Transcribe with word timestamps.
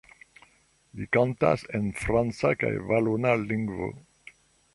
Li 1.01 1.07
kantas 1.17 1.65
en 1.81 1.85
franca 2.07 2.53
kaj 2.65 2.73
valona 2.93 3.37
lingvo. 3.45 3.93